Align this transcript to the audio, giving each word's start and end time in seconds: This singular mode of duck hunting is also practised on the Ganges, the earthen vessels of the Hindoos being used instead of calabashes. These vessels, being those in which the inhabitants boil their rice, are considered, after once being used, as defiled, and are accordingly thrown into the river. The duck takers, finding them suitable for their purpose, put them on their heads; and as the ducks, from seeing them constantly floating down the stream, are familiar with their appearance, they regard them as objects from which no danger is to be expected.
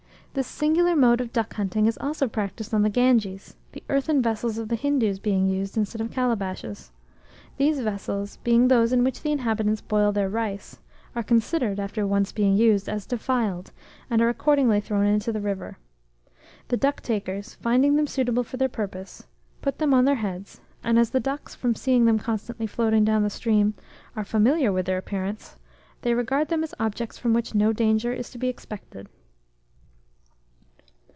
This 0.33 0.47
singular 0.47 0.95
mode 0.95 1.19
of 1.19 1.33
duck 1.33 1.55
hunting 1.55 1.87
is 1.87 1.97
also 1.97 2.25
practised 2.25 2.73
on 2.73 2.83
the 2.83 2.89
Ganges, 2.89 3.57
the 3.73 3.83
earthen 3.89 4.21
vessels 4.21 4.57
of 4.57 4.69
the 4.69 4.77
Hindoos 4.77 5.19
being 5.19 5.45
used 5.45 5.75
instead 5.75 5.99
of 5.99 6.09
calabashes. 6.09 6.93
These 7.57 7.81
vessels, 7.81 8.37
being 8.37 8.69
those 8.69 8.93
in 8.93 9.03
which 9.03 9.21
the 9.23 9.33
inhabitants 9.33 9.81
boil 9.81 10.13
their 10.13 10.29
rice, 10.29 10.79
are 11.17 11.21
considered, 11.21 11.81
after 11.81 12.07
once 12.07 12.31
being 12.31 12.55
used, 12.55 12.87
as 12.87 13.05
defiled, 13.05 13.73
and 14.09 14.21
are 14.21 14.29
accordingly 14.29 14.79
thrown 14.79 15.05
into 15.05 15.33
the 15.33 15.41
river. 15.41 15.77
The 16.69 16.77
duck 16.77 17.01
takers, 17.01 17.55
finding 17.55 17.97
them 17.97 18.07
suitable 18.07 18.43
for 18.45 18.55
their 18.55 18.69
purpose, 18.69 19.27
put 19.61 19.79
them 19.79 19.93
on 19.93 20.05
their 20.05 20.15
heads; 20.15 20.61
and 20.81 20.97
as 20.97 21.09
the 21.09 21.19
ducks, 21.19 21.55
from 21.55 21.75
seeing 21.75 22.05
them 22.05 22.17
constantly 22.19 22.67
floating 22.67 23.03
down 23.03 23.23
the 23.23 23.29
stream, 23.29 23.73
are 24.15 24.23
familiar 24.23 24.71
with 24.71 24.85
their 24.85 24.97
appearance, 24.97 25.57
they 26.03 26.13
regard 26.13 26.47
them 26.47 26.63
as 26.63 26.73
objects 26.79 27.17
from 27.17 27.33
which 27.33 27.53
no 27.53 27.73
danger 27.73 28.13
is 28.13 28.29
to 28.29 28.37
be 28.37 28.47
expected. 28.47 29.09